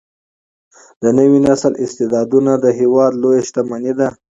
[1.01, 4.07] د نوي نسل استعدادونه د هیواد لویه شتمني ده.